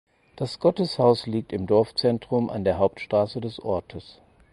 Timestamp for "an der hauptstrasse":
2.49-3.39